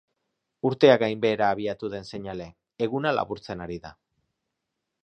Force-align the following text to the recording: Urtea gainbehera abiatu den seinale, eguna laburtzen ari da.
Urtea 0.69 0.95
gainbehera 1.03 1.49
abiatu 1.57 1.91
den 1.97 2.09
seinale, 2.11 2.49
eguna 2.87 3.13
laburtzen 3.19 3.67
ari 3.69 3.83
da. 3.87 3.95